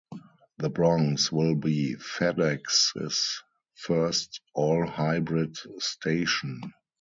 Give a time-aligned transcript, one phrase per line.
[0.57, 3.43] The Bronx will be FedEx's
[3.75, 6.73] first all hybrid station.